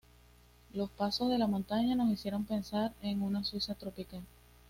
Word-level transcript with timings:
Los 0.73 0.89
pasos 0.89 1.29
de 1.29 1.37
la 1.37 1.45
montaña 1.45 1.93
nos 1.93 2.09
hicieron 2.09 2.43
pensar 2.43 2.91
en 3.03 3.21
una 3.21 3.43
Suiza 3.43 3.75
tropical. 3.75 4.23